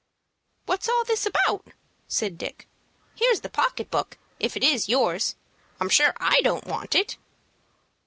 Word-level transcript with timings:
"What's 0.65 0.89
all 0.89 1.03
this 1.03 1.27
about?" 1.27 1.63
said 2.07 2.39
Dick. 2.39 2.67
"Here's 3.13 3.41
the 3.41 3.51
pocket 3.51 3.91
book, 3.91 4.17
if 4.39 4.57
it 4.57 4.63
is 4.63 4.89
yours. 4.89 5.35
I'm 5.79 5.89
sure 5.89 6.13
I 6.17 6.41
don't 6.41 6.65
want 6.65 6.95
it." 6.95 7.17